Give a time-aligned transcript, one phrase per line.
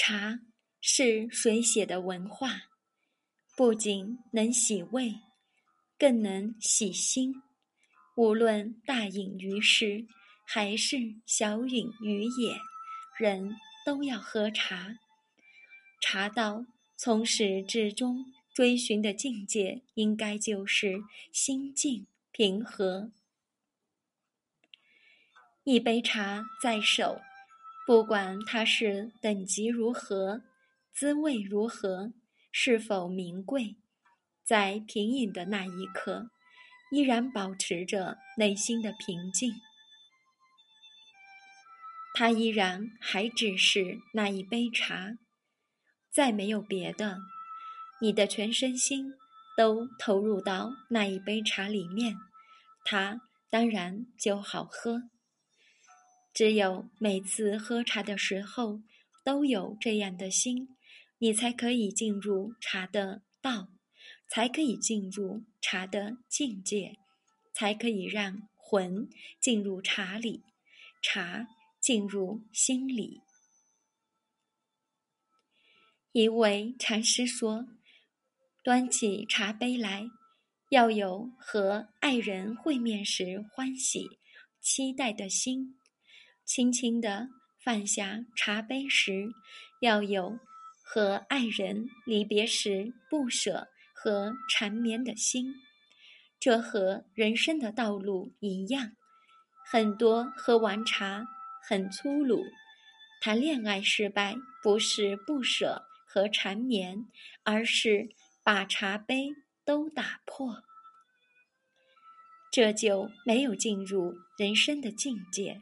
[0.00, 0.38] 茶
[0.80, 2.68] 是水写的文化，
[3.56, 5.16] 不仅能洗胃，
[5.98, 7.42] 更能洗心。
[8.14, 10.06] 无论大隐于市，
[10.46, 12.60] 还是小隐于野，
[13.18, 15.00] 人都要喝茶。
[16.00, 16.64] 茶道
[16.96, 18.24] 从始至终
[18.54, 21.02] 追寻的境界，应该就是
[21.32, 23.10] 心静平和。
[25.64, 27.20] 一杯茶在手，
[27.88, 30.42] 不管它是等级如何，
[30.92, 32.12] 滋味如何，
[32.52, 33.76] 是否名贵，
[34.44, 36.28] 在品饮的那一刻。
[36.90, 39.54] 依然保持着内心的平静，
[42.12, 45.12] 它依然还只是那一杯茶，
[46.12, 47.16] 再没有别的，
[48.02, 49.14] 你的全身心
[49.56, 52.16] 都投入到那一杯茶里面，
[52.84, 55.04] 它当然就好喝。
[56.38, 58.80] 只有每次喝茶的时候
[59.24, 60.68] 都有这样的心，
[61.18, 63.66] 你才可以进入茶的道。
[64.28, 66.94] 才可以进入茶的境界，
[67.52, 69.08] 才可以让魂
[69.40, 70.44] 进入茶里，
[71.02, 71.48] 茶
[71.80, 73.20] 进入心里。
[76.12, 77.66] 一位禅师说
[78.62, 80.06] ：“端起茶杯来，
[80.70, 84.06] 要有和爱人会面时欢喜、
[84.60, 85.74] 期待的心；
[86.48, 87.28] 轻轻地
[87.62, 89.28] 放下茶杯时，
[89.82, 90.38] 要有
[90.82, 93.68] 和爱人离别时不舍。”
[94.00, 95.52] 和缠绵的心，
[96.38, 98.92] 这和人生的道路一样。
[99.66, 101.26] 很多喝完茶
[101.68, 102.44] 很粗鲁，
[103.20, 107.08] 谈恋爱失败不是不舍和缠绵，
[107.42, 108.10] 而是
[108.44, 109.30] 把茶杯
[109.64, 110.62] 都打破。
[112.52, 115.60] 这就没有进入人生的境界。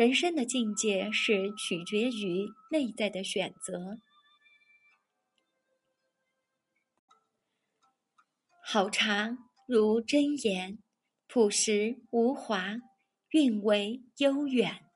[0.00, 3.98] 人生的境界是取决于内在的选择。
[8.64, 9.36] 好茶
[9.68, 10.78] 如真言，
[11.26, 12.76] 朴实无华，
[13.32, 14.86] 韵味悠远。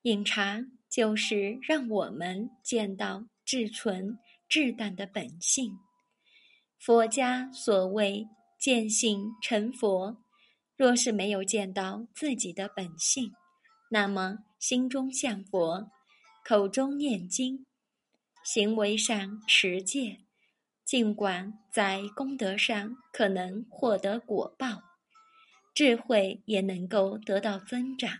[0.00, 4.18] 饮茶就是让我们见到至纯
[4.48, 5.72] 至淡的本性。
[6.78, 8.26] 佛家所谓
[8.58, 10.24] 见性成佛，
[10.74, 13.30] 若是没有见到自己的本性，
[13.96, 15.90] 那么心中向佛，
[16.44, 17.64] 口中念经，
[18.44, 20.20] 行为上持戒。
[20.84, 24.82] 尽管在功德上可能获得果报，
[25.74, 28.18] 智慧也能够得到增长，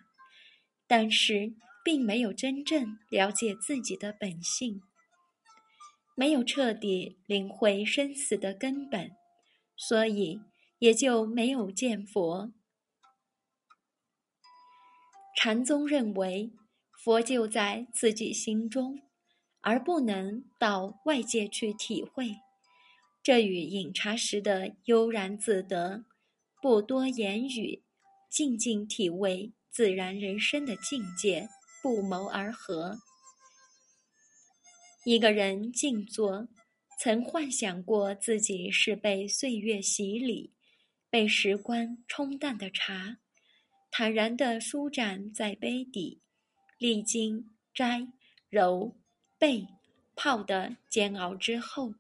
[0.87, 1.53] 但是
[1.85, 4.81] 并没有真正了解自己的本性，
[6.15, 9.11] 没有彻底领会生死的根本，
[9.77, 10.41] 所以
[10.79, 12.51] 也就没有见佛。
[15.39, 16.51] 禅宗认为，
[17.05, 19.03] 佛就在自己心中，
[19.61, 22.37] 而不能到外界去体会。
[23.23, 26.07] 这与饮茶时的悠然自得、
[26.63, 27.83] 不多言语、
[28.31, 31.51] 静静体味自然人生的境界
[31.83, 32.97] 不谋而合。
[35.05, 36.49] 一个人静坐，
[36.99, 40.55] 曾幻想过自己是被岁月洗礼、
[41.11, 43.19] 被时光冲淡的茶，
[43.99, 46.21] 坦然地舒展在杯底，
[46.77, 48.07] 历经摘、
[48.51, 48.95] 揉、
[49.39, 49.69] 焙、
[50.15, 51.95] 泡的煎熬之后。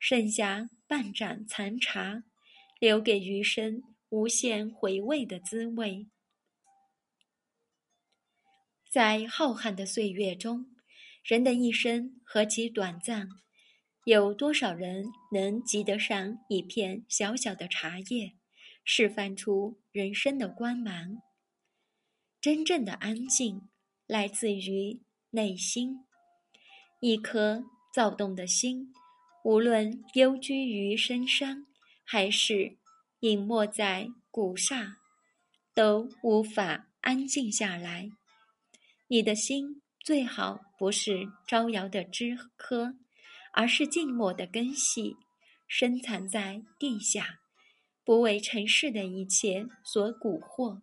[0.00, 2.24] 剩下半盏残茶，
[2.80, 6.08] 留给余生无限回味的滋味。
[8.90, 10.66] 在浩瀚的岁月中，
[11.22, 13.28] 人的一生何其短暂，
[14.04, 18.32] 有多少人能及得上一片小小的茶叶，
[18.82, 21.22] 释放出人生的光芒？
[22.40, 23.68] 真正的安静
[24.06, 25.00] 来自于
[25.30, 26.04] 内心，
[27.00, 28.92] 一颗躁动的心。
[29.44, 31.66] 无论幽居于深山，
[32.04, 32.76] 还是
[33.20, 34.98] 隐没在古刹，
[35.74, 38.10] 都无法安静下来。
[39.08, 42.94] 你的心最好不是招摇的枝柯，
[43.52, 45.16] 而是静默的根系，
[45.66, 47.40] 深藏在地下，
[48.04, 50.82] 不为尘世的一切所蛊惑，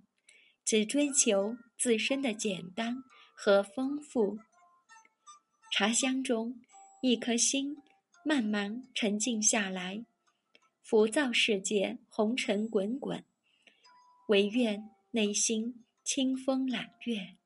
[0.66, 2.98] 只追求自身的简单
[3.34, 4.40] 和丰富。
[5.72, 6.60] 茶香中，
[7.02, 7.78] 一颗心。
[8.28, 10.04] 慢慢沉静下来，
[10.82, 13.24] 浮躁世界红尘滚滚，
[14.30, 17.38] 唯愿内心清风揽月。